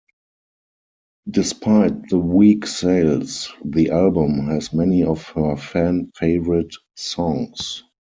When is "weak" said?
2.17-2.65